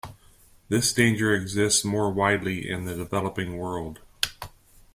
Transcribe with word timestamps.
This 0.67 0.91
danger 0.93 1.31
exists 1.31 1.85
more 1.85 2.11
widely 2.11 2.67
in 2.67 2.85
the 2.85 2.95
developing 2.95 3.55
world. 3.59 3.99